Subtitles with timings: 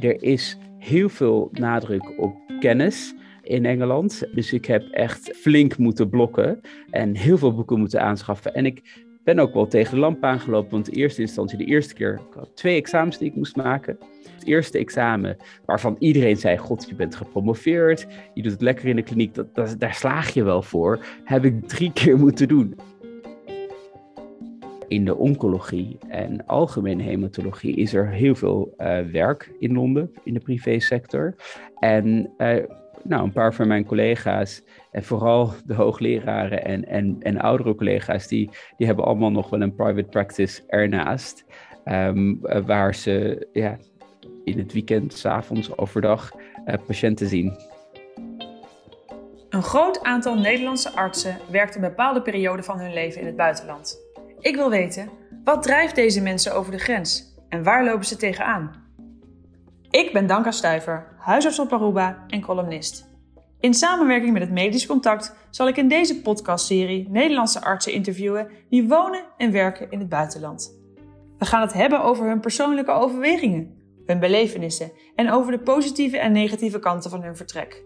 [0.00, 4.22] er is heel veel nadruk op kennis in Engeland.
[4.32, 6.60] Dus ik heb echt flink moeten blokken
[6.90, 8.54] en heel veel boeken moeten aanschaffen.
[8.54, 11.94] En ik ben ook wel tegen de lamp aangelopen, want in eerste instantie, de eerste
[11.94, 13.98] keer, ik twee examens die ik moest maken.
[14.34, 18.96] Het eerste examen, waarvan iedereen zei: God, je bent gepromoveerd, je doet het lekker in
[18.96, 22.78] de kliniek, dat, daar slaag je wel voor, heb ik drie keer moeten doen.
[24.88, 30.34] In de oncologie en algemene hematologie is er heel veel uh, werk in Londen, in
[30.34, 31.34] de privésector.
[31.78, 32.64] En uh,
[33.02, 38.28] nou, een paar van mijn collega's, en vooral de hoogleraren en, en, en oudere collega's,
[38.28, 41.44] die, die hebben allemaal nog wel een private practice ernaast.
[41.84, 43.78] Um, waar ze ja,
[44.44, 46.32] in het weekend, s avonds, overdag
[46.66, 47.56] uh, patiënten zien.
[49.48, 54.05] Een groot aantal Nederlandse artsen werkt een bepaalde periode van hun leven in het buitenland.
[54.40, 55.10] Ik wil weten,
[55.44, 58.84] wat drijft deze mensen over de grens en waar lopen ze tegenaan?
[59.90, 63.14] Ik ben Danka Stuiver, huisarts op Aruba en columnist.
[63.60, 68.88] In samenwerking met het Medisch Contact zal ik in deze podcastserie Nederlandse artsen interviewen die
[68.88, 70.74] wonen en werken in het buitenland.
[71.38, 73.74] We gaan het hebben over hun persoonlijke overwegingen,
[74.06, 77.82] hun belevenissen en over de positieve en negatieve kanten van hun vertrek.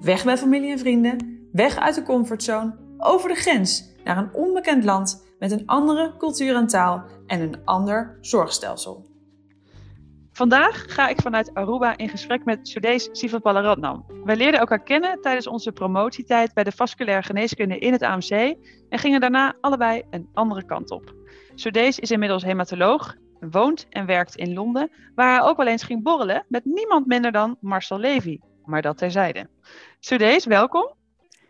[0.00, 4.84] Weg bij familie en vrienden, weg uit de comfortzone, over de grens naar een onbekend
[4.84, 9.10] land met een andere cultuur en taal en een ander zorgstelsel.
[10.32, 14.04] Vandaag ga ik vanuit Aruba in gesprek met Sudesh Sivapalaratnam.
[14.24, 18.30] Wij leerden elkaar kennen tijdens onze promotietijd bij de vasculaire geneeskunde in het AMC
[18.88, 21.14] en gingen daarna allebei een andere kant op.
[21.54, 26.02] Sudesh is inmiddels hematoloog, woont en werkt in Londen, waar hij ook wel eens ging
[26.02, 28.38] borrelen met niemand minder dan Marcel Levy.
[28.64, 29.48] Maar dat terzijde.
[30.00, 30.94] Sudesh, welkom.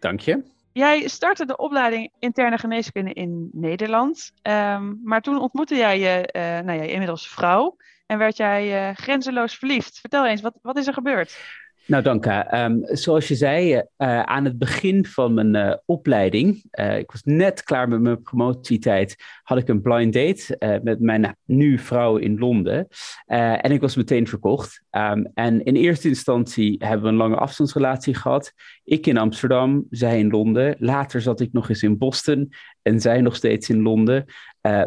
[0.00, 0.42] Dank je.
[0.73, 6.42] Jij startte de opleiding interne geneeskunde in Nederland, um, maar toen ontmoette jij je, uh,
[6.42, 10.00] nou ja, inmiddels vrouw en werd jij uh, grenzeloos verliefd.
[10.00, 11.39] Vertel eens, wat, wat is er gebeurd?
[11.86, 12.64] Nou, Danka.
[12.64, 13.82] Um, zoals je zei, uh,
[14.22, 19.16] aan het begin van mijn uh, opleiding, uh, ik was net klaar met mijn promotietijd,
[19.43, 22.88] had ik een blind date met mijn nu vrouw in Londen.
[23.26, 24.82] en ik was meteen verkocht.
[24.91, 28.53] Um, en in eerste instantie hebben we een lange afstandsrelatie gehad.
[28.84, 30.76] Ik in Amsterdam, zij in Londen.
[30.78, 34.25] Later zat ik nog eens in Boston en zij nog steeds in Londen.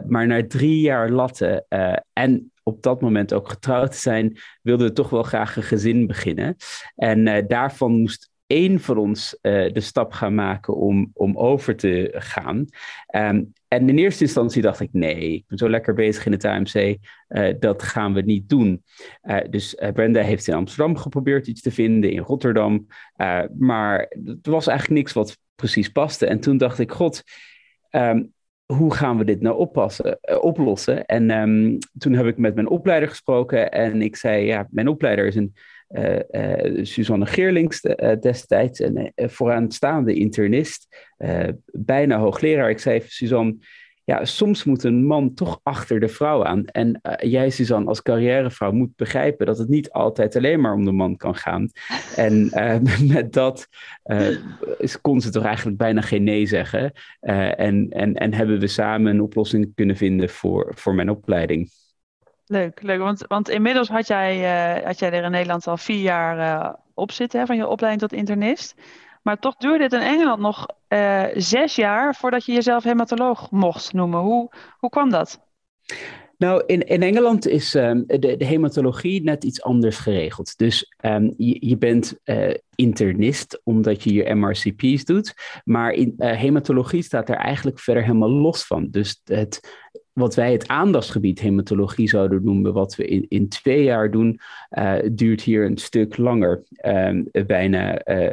[0.07, 1.65] maar na drie jaar latten
[2.13, 6.07] en op dat moment ook getrouwd te zijn, wilden we toch wel graag een gezin
[6.07, 6.55] beginnen.
[6.95, 11.75] En uh, daarvan moest één van ons uh, de stap gaan maken om, om over
[11.75, 12.65] te gaan.
[13.15, 16.45] Um, en in eerste instantie dacht ik, nee, ik ben zo lekker bezig in het
[16.45, 18.83] AMC, uh, dat gaan we niet doen.
[19.49, 22.87] Dus Brenda heeft in Amsterdam geprobeerd iets te vinden, in Rotterdam,
[23.57, 26.25] maar het was eigenlijk niks wat precies paste.
[26.25, 27.23] En toen dacht ik, god,
[27.91, 28.33] um,
[28.65, 31.05] hoe gaan we dit nou oppassen, uh, oplossen?
[31.05, 35.25] En um, toen heb ik met mijn opleider gesproken en ik zei, ja, mijn opleider
[35.25, 35.53] is een
[35.89, 37.81] uh, uh, Suzanne Geerlings
[38.19, 41.13] destijds, een vooraanstaande internist,
[41.71, 42.69] bijna hoogleraar.
[42.69, 43.55] Ik zei, Suzanne,
[44.05, 46.65] ja, soms moet een man toch achter de vrouw aan.
[46.65, 50.85] En uh, jij, Suzanne, als carrièrevrouw moet begrijpen dat het niet altijd alleen maar om
[50.85, 51.69] de man kan gaan.
[52.15, 52.77] En uh,
[53.13, 53.67] met dat
[54.05, 54.37] uh,
[55.01, 56.91] kon ze toch eigenlijk bijna geen nee zeggen.
[57.19, 61.69] en, en, en hebben we samen een oplossing kunnen vinden voor, voor mijn opleiding.
[62.45, 62.99] Leuk, leuk.
[62.99, 64.37] Want, want inmiddels had jij,
[64.83, 68.19] had jij er in Nederland al vier jaar op zitten hè, van je opleiding tot
[68.19, 68.75] internist.
[69.25, 73.93] Maar toch duurde het in Engeland nog uh, zes jaar voordat je jezelf hematoloog mocht
[73.93, 74.19] noemen.
[74.19, 75.39] Hoe, hoe kwam dat?
[76.37, 80.57] Nou, in, in Engeland is um, de, de, hematologie net iets anders geregeld.
[80.57, 85.33] Dus um, je, je, bent uh, internist omdat je je MRCP's doet.
[85.63, 88.87] Maar in, uh, hematologie staat er eigenlijk verder helemaal los van.
[88.89, 89.59] Dus het
[90.15, 94.39] wat wij het aandachtsgebied hematologie zouden noemen, wat we in, in twee jaar doen,
[94.71, 98.29] uh, duurt hier een stuk langer, um, bijna, uh,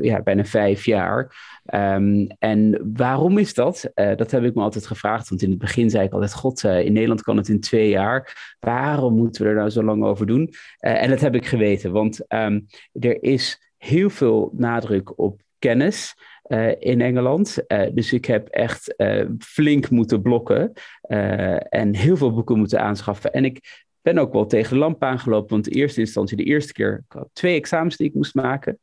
[0.00, 1.36] ja, bijna vijf jaar.
[1.74, 3.90] Um, en waarom is dat?
[3.94, 6.64] Uh, dat heb ik me altijd gevraagd, want in het begin zei ik altijd, god,
[6.64, 8.56] in Nederland kan het in twee jaar.
[8.60, 10.54] Waarom moeten we er nou zo lang over doen?
[10.78, 16.14] en dat heb ik geweten, want um, er is heel veel nadruk op kennis.
[16.48, 17.58] Uh, in Engeland.
[17.68, 20.72] Uh, dus ik heb echt uh, flink moeten blokken
[21.68, 23.32] en heel veel boeken moeten aanschaffen.
[23.32, 26.72] En ik ben ook wel tegen de lamp aangelopen, want in eerste instantie, de eerste
[26.72, 28.78] keer, twee examens die ik moest maken.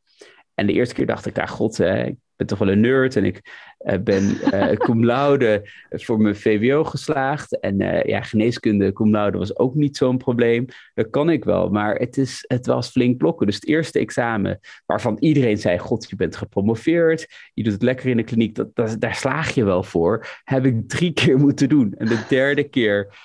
[0.55, 3.25] En de eerste keer dacht ik, ah god, ik ben toch wel een nerd en
[3.25, 3.41] ik
[3.79, 7.59] uh, ben uh, cum laude voor mijn VWO geslaagd.
[7.59, 10.65] En uh, ja, geneeskunde cum laude was ook niet zo'n probleem.
[10.93, 13.45] Dat kan ik wel, maar het, is, het was flink blokken.
[13.45, 17.27] Dus het eerste examen waarvan iedereen zei, god, je bent gepromoveerd.
[17.53, 20.27] Je doet het lekker in de kliniek, dat, dat, daar slaag je wel voor.
[20.43, 21.93] Heb ik drie keer moeten doen.
[21.97, 23.15] En de derde keer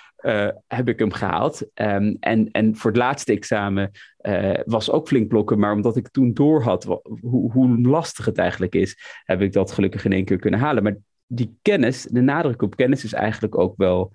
[0.66, 1.62] heb ik hem gehaald.
[1.74, 3.90] Um, en, en voor het laatste examen
[4.64, 6.84] was ook flink blokken, maar omdat ik toen door had
[7.20, 10.82] hoe, hoe lastig het eigenlijk is, heb ik dat gelukkig in één keer kunnen halen.
[10.82, 14.12] Maar die kennis, de nadruk op kennis, is eigenlijk ook wel,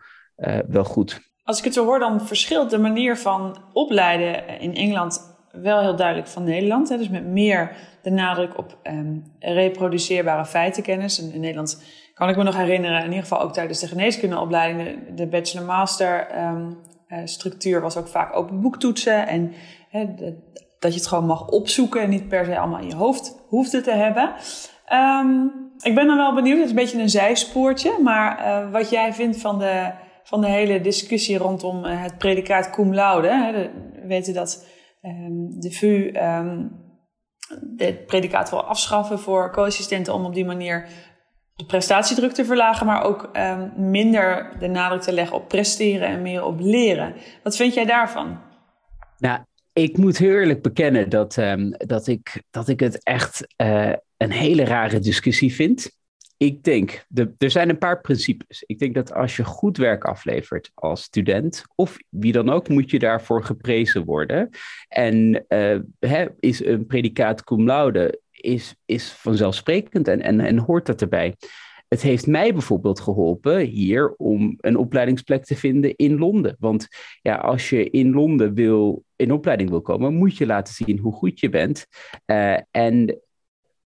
[0.67, 1.31] wel goed.
[1.43, 5.95] Als ik het zo hoor, dan verschilt de manier van opleiden in Engeland wel heel
[5.95, 6.89] duidelijk van Nederland.
[6.89, 6.97] Hè?
[6.97, 11.21] Dus met meer de nadruk op um, reproduceerbare feitenkennis.
[11.21, 14.83] In, in Nederland kan ik me nog herinneren, in ieder geval ook tijdens de geneeskundeopleiding,
[14.83, 19.27] de, de bachelor-master um, uh, structuur was ook vaak open boektoetsen.
[19.27, 19.53] En
[20.79, 23.81] dat je het gewoon mag opzoeken en niet per se allemaal in je hoofd hoefde
[23.81, 24.33] te hebben.
[24.93, 28.89] Um, ik ben dan wel benieuwd, het is een beetje een zijspoortje, maar uh, wat
[28.89, 29.91] jij vindt van de,
[30.23, 33.29] van de hele discussie rondom uh, het predicaat cum laude.
[33.93, 34.67] We weten dat
[35.01, 36.81] um, de VU um,
[37.77, 40.87] het predicaat wil afschaffen voor co-assistenten om op die manier
[41.55, 46.21] de prestatiedruk te verlagen, maar ook um, minder de nadruk te leggen op presteren en
[46.21, 47.15] meer op leren.
[47.43, 48.39] Wat vind jij daarvan?
[49.17, 49.39] Nou,
[49.73, 54.31] ik moet heel eerlijk bekennen dat, um, dat, ik, dat ik het echt uh, een
[54.31, 55.91] hele rare discussie vind
[56.43, 58.63] ik denk, de, er zijn een paar principes.
[58.65, 62.91] Ik denk dat als je goed werk aflevert als student, of wie dan ook, moet
[62.91, 64.49] je daarvoor geprezen worden.
[64.87, 65.45] En
[65.99, 71.35] uh, is een predicaat cum laude is, is vanzelfsprekend en, en, en hoort dat erbij.
[71.87, 76.55] Het heeft mij bijvoorbeeld geholpen hier om een opleidingsplek te vinden in Londen.
[76.59, 76.87] Want
[77.21, 81.13] ja, als je in Londen wil, in opleiding wil komen, moet je laten zien hoe
[81.13, 81.85] goed je bent.
[82.25, 83.21] Uh, en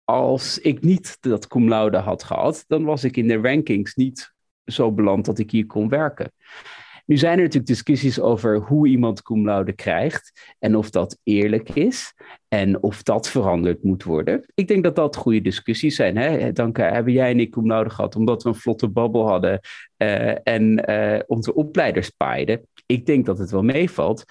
[0.03, 4.33] als ik niet dat cum laude had gehad, dan was ik in de rankings niet
[4.65, 6.31] zo beland dat ik hier kon werken.
[7.07, 11.69] Nu zijn er natuurlijk discussies over hoe iemand cum laude krijgt en of dat eerlijk
[11.69, 12.13] is
[12.47, 14.45] en of dat veranderd moet worden.
[14.53, 16.17] Ik denk dat dat goede discussies zijn.
[16.17, 16.51] Hè?
[16.51, 19.59] Dank hebben jij en ik cum laude gehad omdat we een vlotte babbel hadden
[19.97, 22.67] uh, en uh, onze opleiders paaiden.
[22.85, 24.23] Ik denk dat het wel meevalt,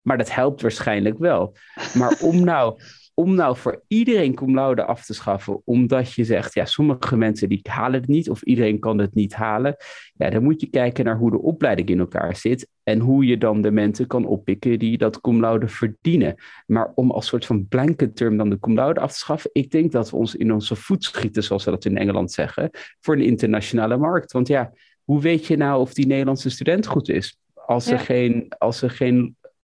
[0.00, 1.56] maar dat helpt waarschijnlijk wel.
[1.94, 2.80] Maar om nou
[3.14, 7.48] om nou voor iedereen cum laude af te schaffen, omdat je zegt, ja, sommige mensen
[7.48, 9.76] die halen het niet of iedereen kan het niet halen,
[10.14, 13.38] ja, dan moet je kijken naar hoe de opleiding in elkaar zit en hoe je
[13.38, 16.34] dan de mensen kan oppikken die dat cum laude verdienen.
[16.66, 19.70] Maar om als soort van blanket term dan de cum laude af te schaffen, ik
[19.70, 22.70] denk dat we ons in onze voet schieten, zoals we dat in Engeland zeggen,
[23.00, 24.32] voor een internationale markt.
[24.32, 24.72] Want ja,
[25.04, 27.38] hoe weet je nou of die Nederlandse student goed is?
[27.66, 29.36] Als ze, geen, als ze geen,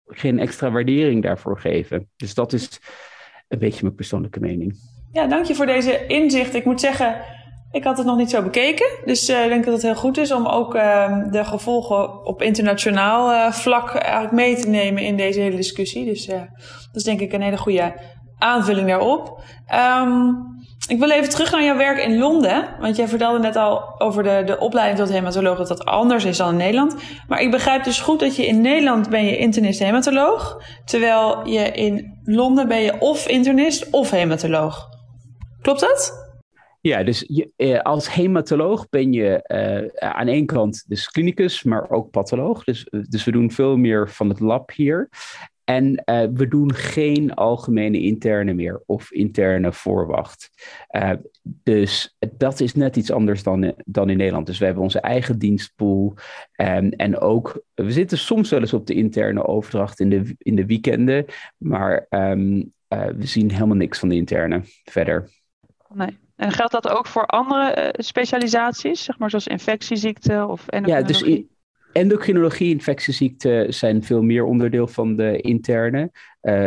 [0.06, 2.08] geen extra waardering daarvoor geven.
[2.16, 2.80] Dus dat is
[3.48, 4.74] een beetje mijn persoonlijke mening.
[5.12, 6.54] Ja, dank je voor deze inzicht.
[6.54, 7.16] Ik moet zeggen,
[7.70, 8.86] ik had het nog niet zo bekeken.
[9.04, 12.42] Dus uh, ik denk dat het heel goed is om ook uh, de gevolgen op
[12.42, 16.04] internationaal uh, vlak eigenlijk mee te nemen in deze hele discussie.
[16.04, 16.46] Dus dat
[16.92, 17.94] is denk ik een hele goede
[18.38, 19.42] aanvulling daarop.
[20.02, 20.52] Um,
[20.88, 22.68] ik wil even terug naar jouw werk in Londen.
[22.80, 26.36] Want jij vertelde net al over de, de opleiding tot hematoloog dat dat anders is
[26.36, 26.96] dan in Nederland.
[27.28, 30.62] Maar ik begrijp dus goed dat je in Nederland ben je internist hematoloog.
[30.84, 34.88] Terwijl je in Londen ben je of internist of hematoloog.
[35.60, 36.22] Klopt dat?
[36.80, 41.90] Ja, dus je, eh, als hematoloog ben je uh, aan één kant dus klinicus, maar
[41.90, 42.64] ook patholoog.
[42.64, 45.08] Dus, dus we doen veel meer van het lab hier.
[45.64, 50.50] En uh, we doen geen algemene interne meer of interne voorwacht.
[50.90, 51.10] Uh,
[51.42, 54.46] dus dat is net iets anders dan, dan in Nederland.
[54.46, 56.16] Dus we hebben onze eigen dienstpool.
[56.56, 60.56] Um, en ook, we zitten soms wel eens op de interne overdracht in de, in
[60.56, 61.24] de weekenden.
[61.56, 65.30] Maar um, uh, we zien helemaal niks van de interne verder.
[65.92, 66.18] Nee.
[66.36, 71.44] En geldt dat ook voor andere specialisaties, zeg maar zoals infectieziekten of Ja, dus
[71.94, 76.10] Endocrinologie, infectieziekten zijn veel meer onderdeel van de interne.
[76.42, 76.66] Uh,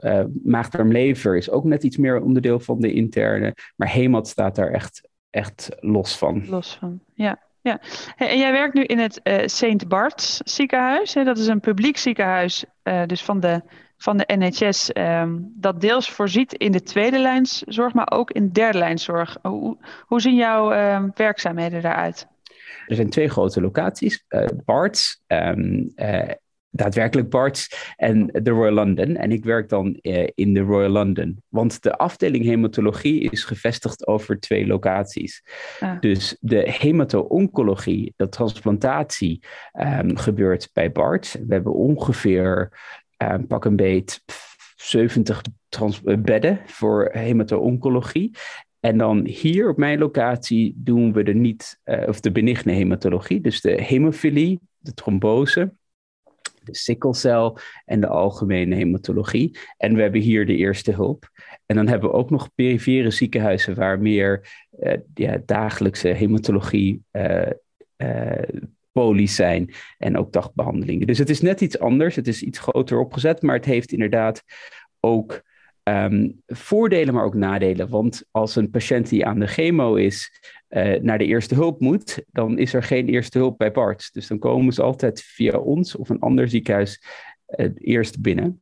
[0.00, 3.54] uh, maagdarmlever is ook net iets meer onderdeel van de interne.
[3.76, 6.48] Maar hemat staat daar echt, echt los van.
[6.48, 7.38] Los van, ja.
[7.60, 7.80] ja.
[8.16, 9.88] En jij werkt nu in het uh, St.
[9.88, 11.14] Bart's ziekenhuis.
[11.14, 11.24] Hè?
[11.24, 12.64] Dat is een publiek ziekenhuis,
[13.06, 13.62] dus van de,
[13.96, 18.78] van de NHS, um, dat deels voorziet in de tweede lijnszorg, maar ook in derde
[18.78, 19.36] lijnszorg.
[19.42, 22.28] Hoe, hoe zien jouw ehm, werkzaamheden daaruit?
[22.88, 26.30] Er zijn twee grote locaties, uh, Barts, um, uh,
[26.70, 29.16] daadwerkelijk Barts en de Royal London.
[29.16, 31.42] En ik werk dan uh, in de Royal London.
[31.48, 35.42] Want de afdeling hematologie is gevestigd over twee locaties.
[35.80, 36.00] Ah.
[36.00, 39.42] Dus de hemato-oncologie, de transplantatie,
[39.80, 41.32] um, gebeurt bij Barts.
[41.32, 42.72] We hebben ongeveer,
[43.22, 44.22] um, pak een beet,
[44.76, 45.42] 70
[46.02, 48.36] bedden voor hemato-oncologie.
[48.80, 53.40] En dan hier op mijn locatie doen we de niet, uh, of de benigne hematologie,
[53.40, 55.72] dus de hemofilie, de trombose,
[56.62, 59.58] de sikkelcel en de algemene hematologie.
[59.76, 61.30] En we hebben hier de eerste hulp.
[61.66, 64.48] En dan hebben we ook nog perifere ziekenhuizen waar meer
[64.80, 67.42] uh, ja, dagelijkse hematologie uh,
[68.92, 71.06] polies zijn en ook dagbehandelingen.
[71.06, 72.16] Dus het is net iets anders.
[72.16, 74.42] Het is iets groter opgezet, maar het heeft inderdaad
[75.00, 75.42] ook
[75.88, 77.88] ehm, voordelen, maar ook nadelen.
[77.88, 82.24] Want als een patiënt die aan de chemo is uh, naar de eerste hulp moet,
[82.30, 84.12] dan is er geen eerste hulp bij Bart.
[84.12, 87.02] Dus dan komen ze altijd via ons of een ander ziekenhuis
[87.56, 88.60] uh, eerst binnen.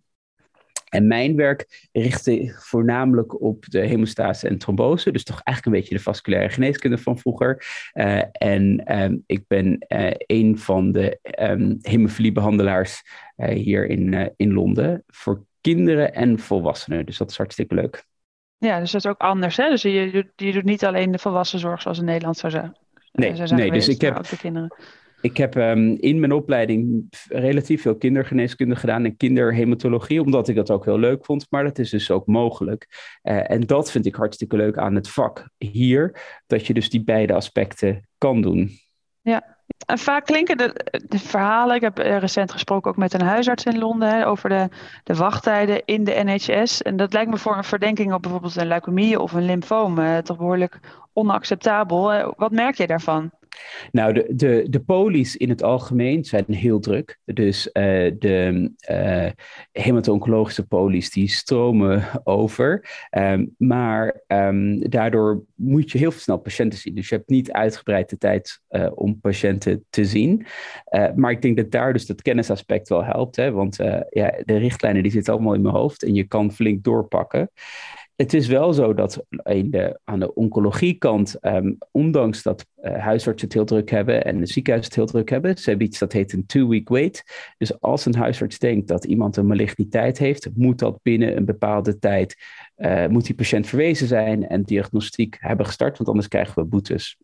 [0.87, 5.13] En mijn werk richt zich voornamelijk op de hemostase en trombose.
[5.13, 7.65] Dus toch eigenlijk een beetje de vasculaire geneeskunde van vroeger.
[7.95, 13.03] Uh, en um, ik ben uh, een van de um, hemofiliebehandelaars
[13.37, 15.05] hier in, in Londen.
[15.07, 17.07] Voor kinderen en volwassenen.
[17.07, 18.05] Dus dat is hartstikke leuk.
[18.59, 19.57] Ja, dus dat is ook anders.
[19.57, 19.69] Hè?
[19.69, 22.77] Dus je, je, doet niet alleen de volwassenzorg zoals in Nederland zou zijn.
[23.13, 24.77] Nee, zou zijn nee geweest, dus ik heb, de kinderen.
[25.21, 30.71] Ik heb um, in mijn opleiding relatief veel kindergeneeskunde gedaan en kinderhematologie, omdat ik dat
[30.71, 31.47] ook heel leuk vond.
[31.51, 32.87] Maar dat is dus ook mogelijk.
[33.23, 37.05] Uh, en dat vind ik hartstikke leuk aan het vak hier, dat je dus die
[37.05, 38.71] beide aspecten kan doen.
[39.21, 39.56] Ja,
[39.87, 41.77] vaak klinken de, verhalen.
[41.77, 44.69] Ik heb eh, recent gesproken ook met een huisarts in Londen over de,
[45.05, 46.83] de wachttijden in de NHS.
[46.83, 50.19] En dat lijkt me voor een verdenking op bijvoorbeeld een leukemie of een lymfoom uh,
[50.19, 50.81] toch behoorlijk
[51.13, 52.35] onacceptabel.
[52.37, 53.31] wat merk je daarvan?
[53.93, 57.19] Nou, de, de, de polies in het algemeen zijn heel druk.
[57.25, 57.73] Dus uh,
[58.19, 59.31] de uh,
[59.73, 62.89] hemato-oncologische polies die stromen over.
[63.11, 66.95] Um, maar um, daardoor moet je heel snel patiënten zien.
[66.95, 70.47] Dus je hebt niet uitgebreid de tijd uh, om patiënten te zien.
[71.15, 73.37] maar ik denk dat daar dus dat kennisaspect wel helpt.
[73.37, 73.53] Hè?
[73.53, 73.77] Want
[74.11, 77.51] ja, de richtlijnen die zitten allemaal in mijn hoofd en je kan flink doorpakken
[78.17, 83.49] het is wel zo dat in de, aan de oncologiekant, um, ondanks dat uh, huisartsen
[83.49, 86.13] het heel druk hebben en de ziekenhuizen het heel druk hebben, ze hebben iets dat
[86.13, 87.25] heet een two-week wait.
[87.59, 91.99] Dus als een huisarts denkt dat iemand een maligniteit heeft, moet dat binnen een bepaalde
[91.99, 92.37] tijd,
[92.77, 97.19] uh, moet die patiënt verwezen zijn en diagnostiek hebben gestart, want anders krijgen we boetes.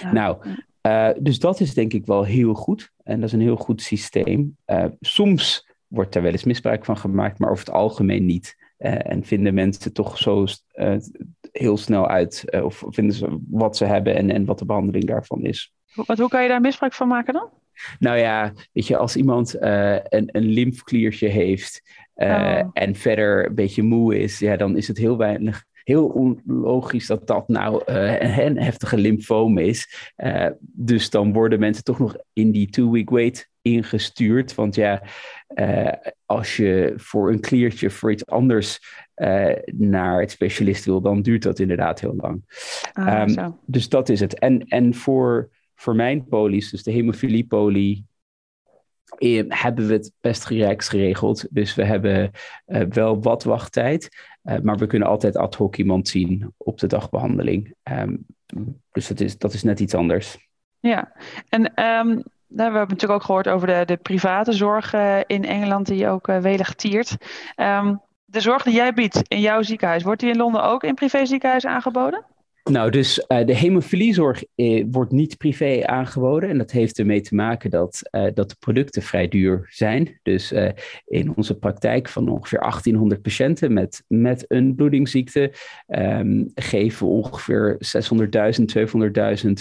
[0.00, 0.12] Ja.
[0.12, 0.46] Nou,
[0.82, 3.82] uh, dus dat is denk ik wel heel goed en dat is een heel goed
[3.82, 4.56] systeem.
[5.00, 8.56] soms wordt er wel eens misbruik van gemaakt, maar over het algemeen niet.
[8.78, 10.96] Uh, en vinden mensen toch zo uh,
[11.52, 15.04] heel snel uit, uh, of vinden ze wat ze hebben en, en wat de behandeling
[15.04, 15.72] daarvan is.
[15.94, 17.48] Wat, hoe kan je daar misbruik van maken dan?
[17.98, 21.82] Nou ja, weet je, als iemand een, een lymfkliertje heeft
[22.14, 22.60] oh.
[22.72, 27.26] en verder een beetje moe is, ja, dan is het heel weinig heel onlogisch dat
[27.26, 30.12] dat nou uh, een heftige lymfoom is.
[30.60, 34.54] Dus dan worden mensen toch nog in die two-week wait ingestuurd.
[34.54, 35.02] Want ja,
[35.54, 35.92] uh,
[36.26, 38.80] als je voor een kliertje voor iets anders
[39.66, 42.42] naar het specialist wil, dan duurt dat inderdaad heel lang.
[42.92, 44.38] Ah, um, dus dat is het.
[44.38, 48.06] En, en voor, voor mijn polies, dus de hemofiliepolie,
[49.18, 51.46] eh, hebben we het best gerijks geregeld.
[51.50, 52.30] Dus we hebben
[52.66, 54.08] uh, wel wat wachttijd,
[54.62, 57.74] maar we kunnen altijd ad hoc iemand zien op de dagbehandeling.
[57.82, 58.26] Um,
[58.92, 60.48] dus dat is, dat is net iets anders.
[60.80, 61.12] Ja,
[61.48, 64.94] en um, we hebben natuurlijk ook gehoord over de, de private zorg
[65.26, 67.16] in Engeland, die ook welig tiert.
[67.56, 68.00] Um,
[68.30, 71.70] de zorg die jij biedt in jouw ziekenhuis, wordt die in Londen ook in privéziekenhuizen
[71.70, 72.24] aangeboden?
[72.70, 76.48] Nou, dus uh, de hemofiliezorg eh, wordt niet privé aangeboden.
[76.48, 80.18] En dat heeft ermee te maken dat, uh, dat de producten vrij duur zijn.
[80.22, 80.54] Dus
[81.06, 85.52] in onze praktijk van ongeveer 1800 patiënten met, met een bloedingsziekte
[85.86, 88.64] um, geven we ongeveer 600.000,
[89.44, 89.52] 200.000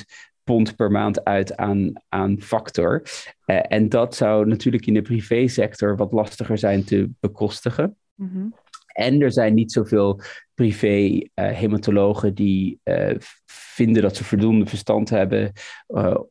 [0.47, 3.01] pond per maand uit aan, aan factor.
[3.45, 7.97] en dat zou natuurlijk in de privésector wat lastiger zijn te bekostigen.
[8.15, 8.53] Mm -hmm.
[8.87, 10.21] En er zijn niet zoveel
[10.53, 15.51] privé uh, hematologen die uh, vinden dat ze voldoende verstand hebben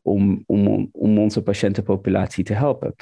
[0.03, 2.95] om, om, om onze patiëntenpopulatie te helpen.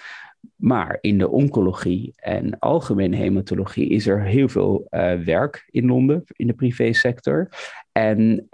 [0.56, 4.86] Maar in de oncologie en algemene hematologie is er heel veel
[5.24, 7.48] werk in Londen, in de privésector.
[7.92, 8.46] En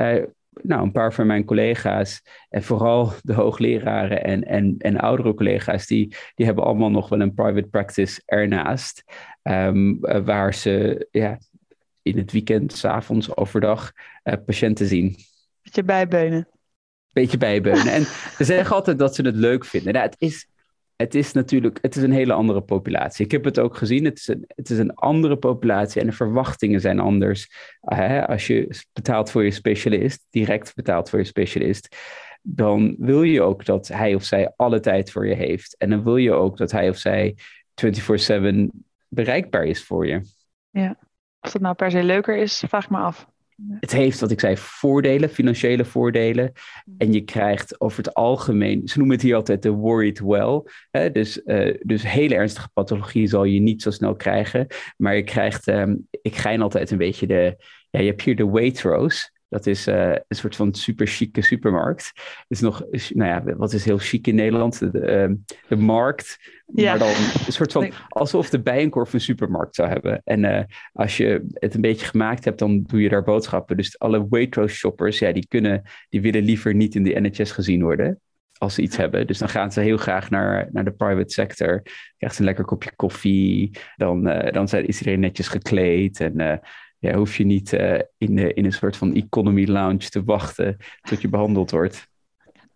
[0.50, 5.86] nou, een paar van mijn collega's, en vooral de hoogleraren en, en, en oudere collega's,
[5.86, 9.04] die, die hebben allemaal nog wel een private practice ernaast.
[9.42, 11.38] Um, waar ze ja,
[12.02, 13.92] in het weekend, s avonds, overdag
[14.24, 15.16] uh, patiënten zien.
[15.62, 16.48] Beetje bijbeunen.
[17.12, 17.92] Beetje bijbeunen.
[17.92, 18.02] en
[18.38, 19.92] ze zeggen altijd dat ze het leuk vinden.
[19.92, 20.48] Nou, het is
[21.00, 23.24] het is natuurlijk het is een hele andere populatie.
[23.24, 24.04] Ik heb het ook gezien.
[24.04, 27.50] Het is een, het is een andere populatie en de verwachtingen zijn anders.
[27.92, 31.96] Uh, als je betaalt voor je specialist, direct betaalt voor je specialist,
[32.42, 35.76] dan wil je ook dat hij of zij alle tijd voor je heeft.
[35.76, 37.36] En dan wil je ook dat hij of zij
[37.74, 38.66] 24/7
[39.08, 40.20] bereikbaar is voor je.
[40.70, 40.98] Ja,
[41.40, 43.29] of dat nou per se leuker is, vraag ik me af
[43.80, 46.52] het heeft, wat ik zei, voordelen, financiële voordelen.
[46.98, 50.62] En je krijgt over het algemeen, ze noemen het hier altijd de worried well.
[50.90, 51.10] Hè?
[51.10, 54.66] Dus, uh, dus hele ernstige pathologie zal je niet zo snel krijgen.
[54.96, 57.56] Maar je krijgt, um, ik gein altijd een beetje de,
[57.90, 59.30] ja, je hebt hier de Waitrose.
[59.50, 62.10] Dat is uh, een soort van super chique supermarkt.
[62.14, 64.78] Het is nog, nou ja, wat is heel chic in Nederland?
[64.78, 65.38] De, de,
[65.68, 66.38] de markt.
[66.66, 66.90] Ja.
[66.90, 67.08] Maar dan
[67.46, 70.20] een soort van, alsof de Bijenkorf een supermarkt zou hebben.
[70.24, 70.60] En uh,
[70.92, 73.76] als je het een beetje gemaakt hebt, dan doe je daar boodschappen.
[73.76, 77.82] Dus alle Waitrose shoppers, ja, die kunnen, die willen liever niet in de NHS gezien
[77.82, 78.20] worden
[78.58, 79.26] als ze iets hebben.
[79.26, 81.82] Dus dan gaan ze heel graag naar, naar de private sector.
[82.16, 83.70] Krijgt ze een lekker kopje koffie.
[83.96, 86.20] Dan, uh, dan is iedereen netjes gekleed.
[86.20, 86.54] En uh,
[87.00, 91.20] ja, hoef je niet uh, in, in een soort van economy lounge te wachten tot
[91.20, 92.08] je behandeld wordt.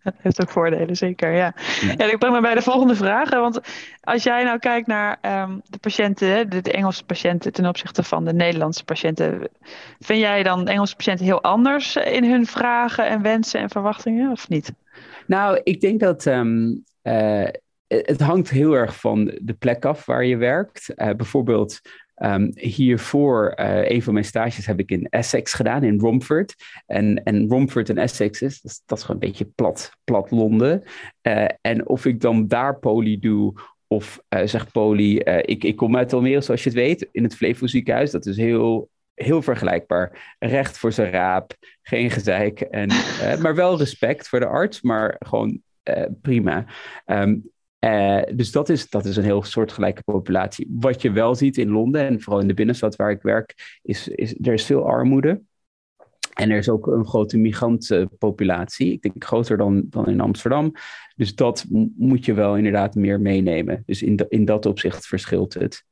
[0.02, 1.30] Dat heeft ook voordelen, zeker.
[1.32, 1.54] Ja.
[1.96, 2.10] ja.
[2.12, 3.30] ik breng me bij de volgende vraag.
[3.30, 3.60] Want
[4.00, 8.24] als jij nou kijkt naar um, de patiënten, de, de, Engelse patiënten ten opzichte van
[8.24, 9.48] de Nederlandse patiënten,
[9.98, 14.30] vind jij dan de Engelse patiënten heel anders in hun vragen en wensen en verwachtingen,
[14.30, 14.72] of niet?
[15.26, 17.48] Nou, ik denk dat um, uh,
[17.86, 20.92] het hangt heel erg van de plek af waar je werkt.
[20.96, 21.80] Uh, bijvoorbeeld
[22.22, 26.54] Um, hiervoor, uh, een van mijn stages heb ik in Essex gedaan, in Romford.
[26.86, 30.82] En, en Romford en Essex is, dat, is gewoon een beetje plat, plat Londen.
[31.22, 33.54] Uh, en of ik dan daar poli doe,
[33.86, 37.36] of uh, zeg poli, ik, ik kom uit Almere, zoals je het weet, in het
[37.36, 38.10] Flevo ziekenhuis.
[38.10, 40.36] Dat is heel, heel vergelijkbaar.
[40.38, 41.52] Recht voor zijn raap,
[41.82, 42.60] geen gezeik.
[42.60, 42.88] En,
[43.40, 45.60] maar wel respect voor de arts, maar gewoon
[46.22, 46.66] prima.
[47.06, 47.52] Um,
[47.84, 50.66] uh, dus dat is, dat is een heel soortgelijke populatie.
[50.70, 54.08] Wat je wel ziet in Londen en vooral in de binnenstad waar ik werk, is,
[54.08, 55.40] is er is veel armoede.
[56.34, 58.92] En er is ook een grote migrantenpopulatie.
[58.92, 60.72] Ik denk groter dan, dan in Amsterdam.
[61.16, 63.82] Dus dat moet je wel inderdaad meer meenemen.
[63.86, 65.84] Dus in, in dat opzicht verschilt het.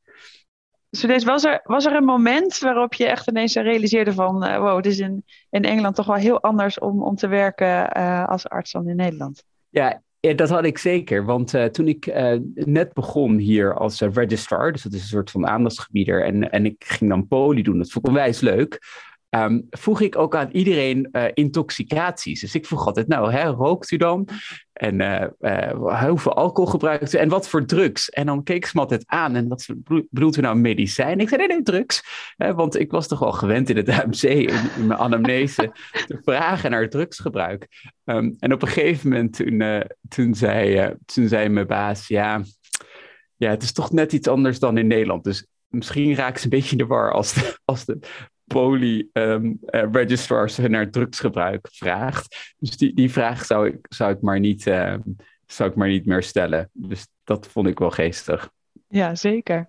[0.91, 4.45] Deze, was, er, was er een moment waarop je echt ineens realiseerde van...
[4.45, 7.99] Uh, wow, het is in, in Engeland toch wel heel anders om, om te werken
[7.99, 9.45] uh, als arts dan in Nederland?
[9.69, 11.25] Ja, ja, dat had ik zeker.
[11.25, 15.07] Want uh, toen ik uh, net begon hier als uh, registrar, dus dat is een
[15.07, 18.81] soort van aandachtsgebieder, en, en ik ging dan poli doen, dat vond ik onwijs leuk
[19.37, 22.41] um, vroeg ik ook aan iedereen uh, intoxicaties.
[22.41, 24.29] Dus ik vroeg altijd, nou, hè, rookt u dan?
[24.73, 27.19] En uh, uh, hoeveel alcohol gebruikt u?
[27.19, 28.11] En wat voor drugs?
[28.11, 29.35] En dan keek ze me altijd aan.
[29.35, 29.67] En wat
[30.11, 31.21] bedoelt u nou medicijn?
[31.21, 32.05] Ik zei, nee, nee, drugs.
[32.37, 35.73] want ik was toch wel gewend in het AMC, in, mijn anamnese,
[36.07, 37.93] te vragen naar drugsgebruik.
[38.05, 39.37] Um, en op een gegeven moment
[40.09, 42.43] toen, zei, toen zei mijn baas, ja,
[43.37, 45.25] ja, het is toch net iets anders dan in Nederland.
[45.25, 47.99] Dus misschien raak ze een beetje in de war als als de
[48.53, 52.55] poly um, uh, registrars naar drugsgebruik vraagt.
[52.59, 54.95] Dus die, die vraag zou ik, zou, ik maar niet, uh,
[55.47, 56.71] zou ik maar niet meer stellen.
[56.73, 58.51] Dus dat vond ik wel geestig.
[58.89, 59.69] Ja, zeker.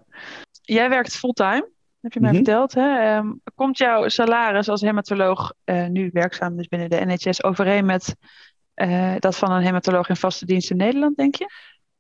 [0.62, 1.69] Jij werkt fulltime,
[2.02, 2.46] heb je mij mm -hmm.
[2.46, 2.74] verteld.
[2.74, 3.17] Hè?
[3.17, 8.15] Um, komt jouw salaris als hematoloog, uh, nu werkzaam dus binnen de NHS, overeen met
[8.76, 11.48] uh, dat van een hematoloog in vaste dienst in Nederland, denk je?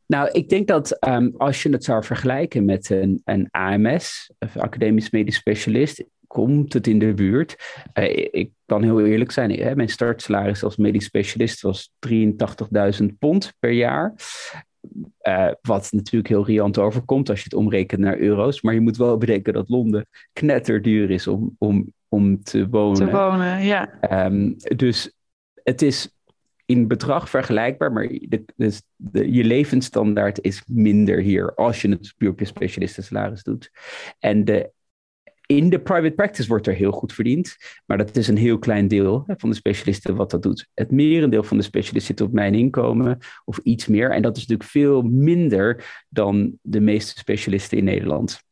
[0.05, 4.57] Nou, ik denk dat um, als je het zou vergelijken met een, een AMS, of
[4.57, 7.55] academisch medisch specialist, komt het in de buurt.
[7.93, 11.91] Uh, ik kan heel eerlijk zijn, hè, mijn startsalaris als medisch specialist was
[13.01, 14.13] 83.000 pond per jaar.
[15.27, 18.61] Uh, wat natuurlijk heel riant overkomt als je het omrekent naar euro's.
[18.61, 23.05] Maar je moet wel bedenken dat Londen knetterduur is om, om, om te wonen.
[23.05, 23.89] Te wonen, ja.
[24.25, 25.15] Um, dus
[25.63, 26.13] het is
[26.65, 32.13] in bedrag vergelijkbaar, maar de, de, de, je levensstandaard is minder hier als je het
[32.17, 33.71] puur specialistensalaris doet.
[34.19, 34.71] En de
[35.45, 38.87] in de private practice wordt er heel goed verdiend, maar dat is een heel klein
[38.87, 40.69] deel van de specialisten wat dat doet.
[40.73, 44.11] Het merendeel van de specialisten zit op mijn inkomen of iets meer.
[44.11, 48.43] En dat is natuurlijk veel minder dan de meeste specialisten in Nederland.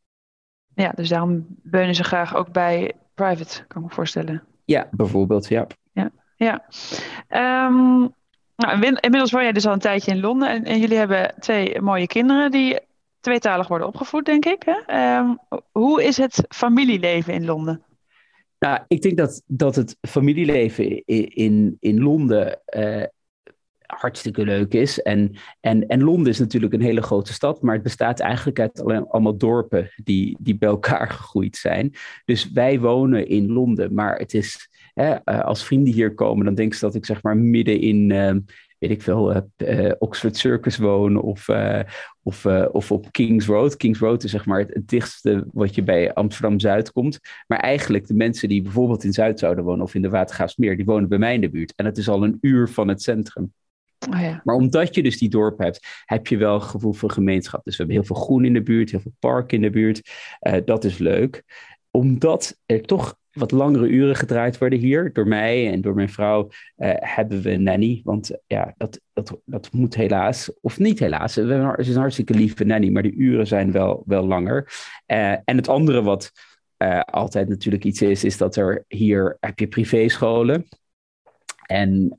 [0.74, 4.42] Ja, dus daarom beunen ze graag ook bij private, kan ik me voorstellen.
[4.64, 5.66] Ja, bijvoorbeeld, ja.
[5.92, 6.64] Ja, ja.
[7.66, 8.14] Um,
[8.56, 11.80] nou, inmiddels woon jij dus al een tijdje in Londen en, en jullie hebben twee
[11.80, 12.78] mooie kinderen die
[13.22, 14.62] tweetalig worden opgevoed, denk ik.
[14.64, 15.18] Hè?
[15.18, 15.38] Um,
[15.72, 17.82] hoe is het familieleven in Londen?
[18.58, 23.02] Nou, ik denk dat, dat het familieleven in, in, in Londen uh,
[23.86, 25.02] hartstikke leuk is.
[25.02, 28.84] En, en, en Londen is natuurlijk een hele grote stad, maar het bestaat eigenlijk uit
[28.84, 31.94] allemaal dorpen die, die bij elkaar gegroeid zijn.
[32.24, 36.54] Dus wij wonen in Londen, maar het is, hè, uh, als vrienden hier komen, dan
[36.54, 38.34] denken ze dat ik zeg maar midden in, uh,
[38.82, 41.80] weet ik veel, uh, Oxford Circus woon of, uh,
[42.22, 43.76] of, uh, of op Kings Road.
[43.76, 47.18] Kings Road is zeg maar het, het dichtste wat je bij Amsterdam-Zuid komt.
[47.46, 50.84] Maar eigenlijk de mensen die bijvoorbeeld in Zuid zouden wonen of in de Watergraafsmeer, die
[50.84, 51.72] wonen bij mij in de buurt.
[51.76, 53.52] En het is al een uur van het centrum.
[54.10, 54.40] Oh ja.
[54.44, 57.64] Maar omdat je dus die dorp hebt, heb je wel een gevoel van gemeenschap.
[57.64, 60.10] Dus we hebben heel veel groen in de buurt, heel veel park in de buurt.
[60.64, 61.42] dat is leuk.
[61.90, 65.12] Omdat er toch wat langere uren gedraaid worden hier.
[65.12, 68.00] Door mij en door mijn vrouw uh, hebben we nanny.
[68.04, 71.34] Want ja, dat, dat, dat moet helaas, of niet helaas.
[71.34, 74.72] We hebben, is een hartstikke lieve nanny, maar de uren zijn wel, wel langer.
[75.06, 76.32] Uh, en het andere wat
[77.04, 80.68] altijd natuurlijk iets is, is dat er hier heb je privéscholen
[81.66, 82.12] en,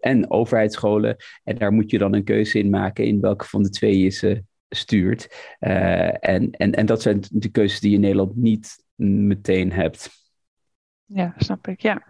[0.00, 1.16] en overheidsscholen.
[1.44, 4.08] En daar moet je dan een keuze in maken in welke van de twee je
[4.08, 5.54] ze stuurt.
[5.58, 10.10] En, en, en dat zijn de keuzes die je in Nederland niet meteen hebt.
[11.08, 11.80] Ja, snap ik.
[11.80, 11.92] Ja.
[11.92, 12.02] Nou,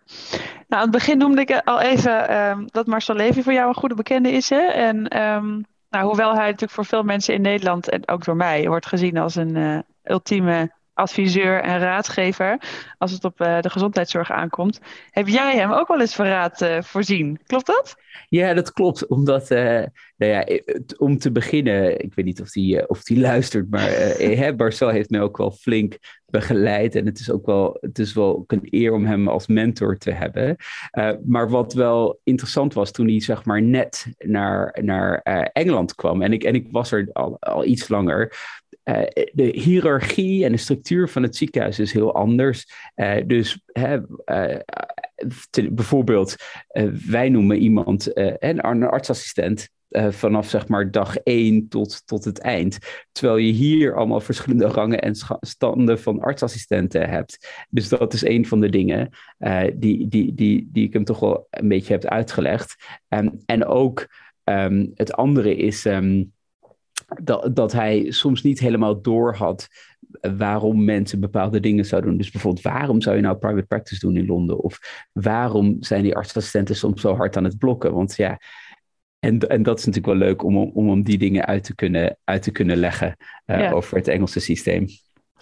[0.68, 3.94] aan het begin noemde ik al even um, dat Marcel Levy voor jou een goede
[3.94, 4.48] bekende is.
[4.48, 4.60] Hè?
[4.60, 8.68] En um, nou, hoewel hij natuurlijk voor veel mensen in Nederland en ook door mij
[8.68, 12.60] wordt gezien als een uh, ultieme adviseur en raadgever
[12.98, 14.80] als het op uh, de gezondheidszorg aankomt.
[15.10, 17.40] Heb jij hem ook wel eens van raad uh, voorzien?
[17.46, 17.96] Klopt dat?
[18.28, 19.06] Ja, dat klopt.
[19.06, 19.82] Omdat, uh,
[20.16, 20.46] nou ja,
[20.96, 25.20] om te beginnen, ik weet niet of hij of die luistert, maar Marcel heeft mij
[25.20, 26.94] ook wel flink begeleid.
[26.94, 30.10] En het is ook wel, het is wel een eer om hem als mentor te
[30.10, 30.56] hebben.
[31.24, 35.18] maar wat wel interessant was toen hij zeg maar net naar, naar
[35.52, 36.22] Engeland kwam.
[36.22, 38.32] En ik, en ik was er al, al iets langer.
[38.88, 39.00] Uh,
[39.32, 42.66] de hiërarchie en de structuur van het ziekenhuis is heel anders.
[42.96, 43.94] Uh, dus uh,
[45.50, 46.36] te, bijvoorbeeld,
[47.06, 49.68] wij noemen iemand een artsassistent.
[49.90, 52.78] vanaf zeg maar dag één tot, tot het eind.
[53.12, 57.66] Terwijl je hier allemaal verschillende rangen en standen van artsassistenten hebt.
[57.70, 59.10] Dus dat is een van de dingen
[59.74, 62.74] die, die, die, die ik hem toch wel een beetje heb uitgelegd.
[63.08, 64.06] Um, en ook
[64.44, 65.84] um, het andere is.
[65.84, 66.32] Um,
[67.22, 69.68] dat, dat hij soms niet helemaal door had
[70.36, 72.18] waarom mensen bepaalde dingen zouden doen.
[72.18, 74.58] Dus bijvoorbeeld, waarom zou je nou private practice doen in Londen?
[74.58, 74.78] Of
[75.12, 77.92] waarom zijn die artsassistenten soms zo hard aan het blokken?
[77.94, 78.38] Want ja,
[79.18, 82.18] en, en dat is natuurlijk wel leuk om, om, om die dingen uit te kunnen,
[82.24, 83.16] uit te kunnen leggen
[83.46, 83.70] uh, ja.
[83.70, 84.86] over het Engelse systeem.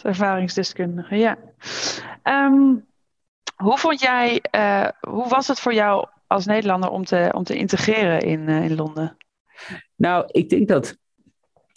[0.03, 1.39] Ervaringsdeskundige, ja.
[2.23, 2.85] Um,
[3.57, 7.57] hoe vond jij, uh, hoe was het voor jou als Nederlander om te, om te
[7.57, 9.17] integreren in, uh, in Londen?
[9.95, 10.99] Nou, ik denk dat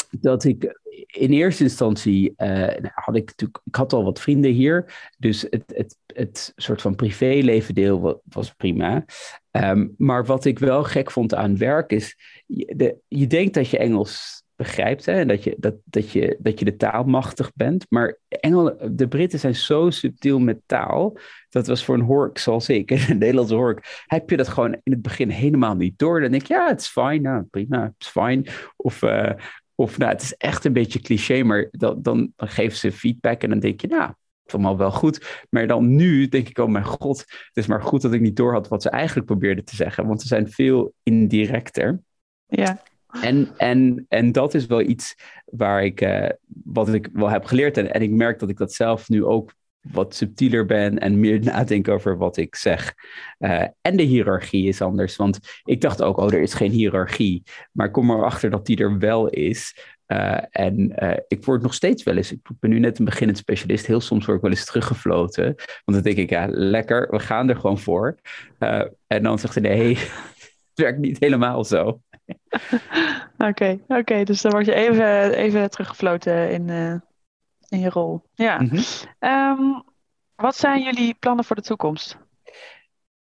[0.10, 5.10] dat ik in eerste instantie uh, had ik natuurlijk, ik had al wat vrienden hier,
[5.18, 9.06] dus het, het, het soort van privéleven deel was prima.
[9.52, 13.78] Um, maar wat ik wel gek vond aan werk is, je, je denkt dat je
[13.78, 17.86] Engels begrijpt hè, en dat je, dat, dat, je, dat je de taal machtig bent,
[17.90, 21.18] maar Engel, de Britten zijn zo subtiel met taal.
[21.50, 24.92] Dat was voor een hork zoals ik, een Nederlandse hork, heb je dat gewoon in
[24.92, 26.22] het begin helemaal niet door.
[26.22, 28.48] Dan denk ik, ja, het is fijn, nou, prima, het is fijn.
[28.76, 29.32] Of, uh,
[29.80, 33.44] of nou, het is echt een beetje cliché, maar dan, dan, dan geven ze feedback
[33.44, 35.46] en dan denk je, nou, het is allemaal wel goed.
[35.50, 38.36] Maar dan nu denk ik, oh mijn god, het is maar goed dat ik niet
[38.36, 40.08] doorhad wat ze eigenlijk probeerden te zeggen.
[40.08, 42.02] Want ze zijn veel indirecter.
[42.46, 42.82] Ja.
[43.22, 45.16] En, en, en dat is wel iets
[45.46, 46.30] waar ik, uh,
[46.64, 47.78] wat ik wel heb geleerd.
[47.78, 51.40] En, en ik merk dat ik dat zelf nu ook wat subtieler ben en meer
[51.54, 52.94] nadenk over wat ik zeg.
[53.40, 57.44] Uh, en de hiërarchie is anders, want ik dacht ook, oh, er is geen hiërarchie.
[57.72, 59.76] Maar kom erachter dat die er wel is.
[60.08, 63.38] Uh, en uh, ik word nog steeds wel eens, ik ben nu net een beginnend
[63.38, 65.44] specialist, heel soms word ik wel eens teruggefloten.
[65.46, 68.16] Want dan denk ik, ja, lekker, we gaan er gewoon voor.
[69.08, 69.96] en dan zegt hij, nee,
[70.70, 72.02] het werkt niet helemaal zo.
[73.38, 76.70] Oké, oké, dus dan word je even, even teruggefloten in,
[77.70, 78.22] in je rol.
[78.34, 78.60] Ja.
[78.62, 79.30] Mm -hmm.
[79.30, 79.84] um,
[80.36, 82.18] wat zijn jullie plannen voor de toekomst?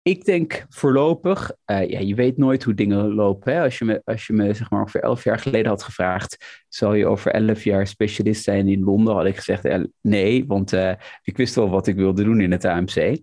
[0.03, 3.53] Ik denk voorlopig, uh, ja, je weet nooit hoe dingen lopen.
[3.53, 3.63] Hè?
[3.63, 6.95] Als, je me, als je me zeg maar ongeveer elf jaar geleden had gevraagd, zal
[6.95, 9.15] je over elf jaar specialist zijn in Londen?
[9.15, 12.53] Had ik gezegd uh, nee, want uh, ik wist wel wat ik wilde doen in
[12.53, 13.19] het AMC.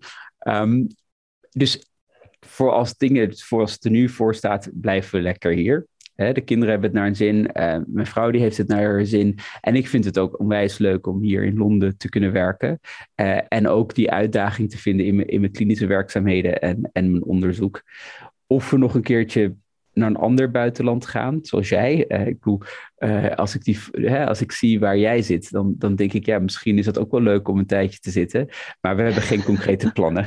[0.47, 0.87] Um,
[1.49, 1.91] dus
[2.39, 6.41] voor als dingen, voor als het er nu voor staat, blijven we lekker hier de
[6.41, 7.49] kinderen hebben het naar een zin.
[7.53, 9.37] Uh, mijn vrouw die heeft het naar haar zin.
[9.61, 12.79] En ik vind het ook onwijs leuk om hier in Londen te kunnen werken.
[13.15, 17.11] Uh, en ook die uitdaging te vinden in mijn, in mijn klinische werkzaamheden en, en
[17.11, 17.83] mijn onderzoek.
[18.47, 19.55] Of we nog een keertje
[19.93, 22.05] naar een ander buitenland gaan, zoals jij.
[22.07, 22.61] Uh, ik bedoel,
[23.35, 26.77] als, ik die, als ik zie waar jij zit, dan, dan denk ik, ja, misschien
[26.77, 28.47] is het ook wel leuk om een tijdje te zitten.
[28.81, 30.25] Maar we hebben geen concrete plannen.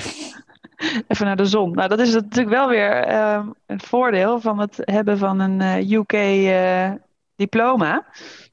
[1.08, 1.74] even naar de zon.
[1.74, 5.90] Nou, dat is natuurlijk wel weer uh, een voordeel van het hebben van een uh,
[5.90, 6.90] UK uh,
[7.36, 8.06] diploma.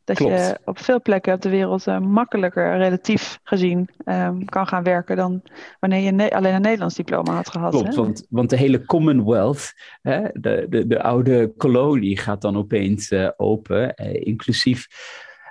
[0.04, 0.34] Dat Klopt.
[0.34, 5.16] je op veel plekken op de wereld uh, makkelijker, relatief gezien, um, kan gaan werken
[5.16, 5.42] dan
[5.80, 7.72] wanneer je alleen een Nederlands diploma had gehad.
[7.72, 8.02] Klopt, hè?
[8.02, 13.30] Want, want de hele Commonwealth, hè, de, de, de oude kolonie, gaat dan opeens uh,
[13.38, 14.88] open, inclusief.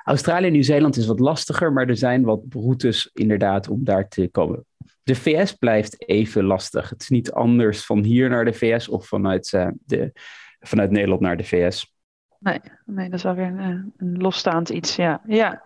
[0.04, 4.28] Australië en Nieuw-Zeeland is wat lastiger, maar er zijn wat routes inderdaad om daar te
[4.30, 4.64] komen
[5.06, 6.90] de VS blijft even lastig.
[6.90, 10.12] Het is niet anders van hier naar de VS of vanuit, uh, de,
[10.60, 11.94] vanuit Nederland naar de VS.
[12.38, 15.20] Nee, nee, dat is wel weer een, eh, een losstaand iets, ja.
[15.26, 15.62] ja.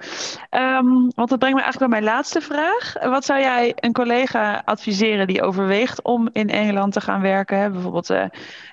[0.51, 2.93] Um, want dat brengt me eigenlijk bij mijn laatste vraag.
[3.03, 7.59] Wat zou jij een collega adviseren die overweegt om in Engeland te gaan werken?
[7.59, 7.71] Hè?
[7.71, 8.25] Bijvoorbeeld uh,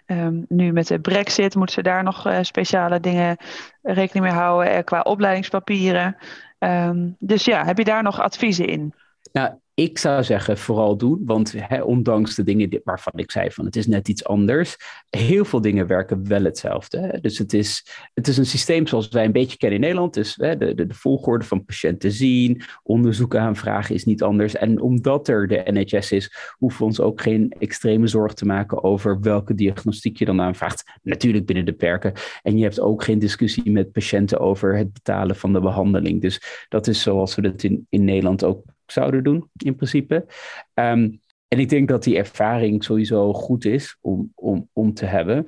[0.06, 3.38] um, nu met de brexit, moeten ze daar nog uh, speciale dingen
[3.82, 6.18] rekening mee houden qua opleidingspapieren?
[6.60, 8.94] Um, dus ja, heb je daar nog adviezen in?
[9.32, 13.76] Nou, ik zou zeggen vooral doen, want ondanks de dingen waarvan ik zei van het
[13.76, 14.78] is net iets anders,
[15.10, 17.00] heel veel dingen werken wel hetzelfde.
[17.00, 17.20] Hè?
[17.20, 20.14] Dus het is, het is een systeem zoals wij een beetje kennen in Nederland.
[20.14, 24.56] Dus hè, de, de, de, volgorde van patiënten zien, onderzoeken aanvragen is niet anders.
[24.56, 28.84] En omdat er de NHS is, hoeven we ons ook geen extreme zorg te maken
[28.84, 30.84] over welke diagnostiek je dan aanvraagt.
[31.04, 32.14] Natuurlijk binnen de perken.
[32.44, 36.22] En je hebt ook geen discussie met patiënten over het betalen van de behandeling.
[36.22, 40.26] Dus dat is zoals we dat in, in Nederland ook zouden doen, in principe.
[40.74, 41.10] Ehm,
[41.48, 45.48] en ik denk dat die ervaring sowieso goed is om, om, om te hebben.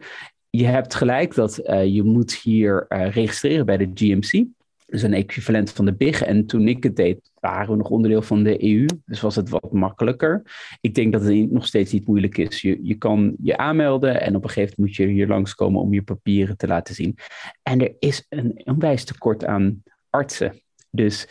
[0.49, 4.45] Je hebt gelijk dat uh, je moet hier uh, registreren bij de GMC.
[4.85, 6.21] Dus een equivalent van de BIG.
[6.21, 8.85] En toen ik het deed, waren we nog onderdeel van de EU.
[9.05, 10.41] Dus was het wat makkelijker.
[10.81, 12.61] Ik denk dat het nog steeds niet moeilijk is.
[12.61, 15.93] Je, je kan je aanmelden en op een gegeven moment moet je hier langskomen om
[15.93, 17.17] je papieren te laten zien.
[17.63, 20.61] En er is een onwijs tekort aan artsen.
[20.91, 21.27] Dus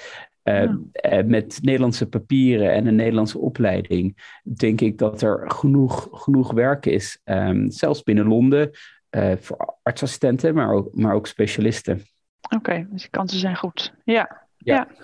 [0.49, 6.87] uh, met Nederlandse papieren en een Nederlandse opleiding, denk ik dat er genoeg, genoeg werk
[6.87, 7.21] is.
[7.25, 8.71] Um, zelfs binnen Londen,
[9.11, 12.03] uh, voor artsassistenten, maar ook, maar ook specialisten.
[12.43, 13.95] Oké, okay, dus de kansen zijn goed.
[14.05, 14.43] Ja.
[14.57, 14.75] ja.
[14.75, 14.87] ja.
[14.91, 15.01] Oké,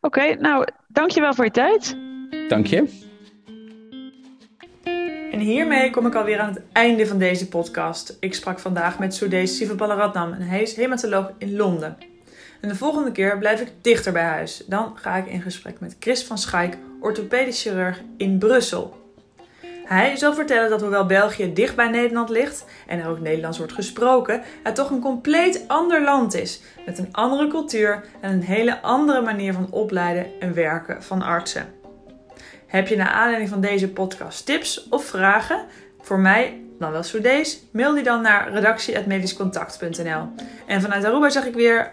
[0.00, 1.96] okay, nou, dankjewel voor je tijd.
[2.48, 3.02] Dank je.
[5.32, 8.16] En hiermee kom ik alweer aan het einde van deze podcast.
[8.20, 11.96] Ik sprak vandaag met Sudesh Sivapalaratnam en hij is hematoloog in Londen.
[12.60, 14.64] En de volgende keer blijf ik dichter bij huis.
[14.66, 19.02] Dan ga ik in gesprek met Chris van Schaik, orthopedisch chirurg in Brussel.
[19.84, 23.72] Hij zal vertellen dat hoewel België dicht bij Nederland ligt en er ook Nederlands wordt
[23.72, 26.60] gesproken, het toch een compleet ander land is.
[26.86, 31.66] Met een andere cultuur en een hele andere manier van opleiden en werken van artsen.
[32.66, 35.64] Heb je naar aanleiding van deze podcast tips of vragen?
[36.00, 37.62] Voor mij dan wel Soedees?
[37.72, 40.28] Mail die dan naar redactie.medischcontact.nl.
[40.66, 41.92] En vanuit Aruba zeg ik weer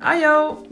[0.00, 0.62] Ajo!